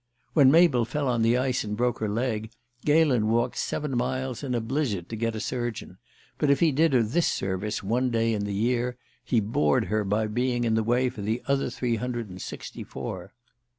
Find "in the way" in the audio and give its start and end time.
10.63-11.09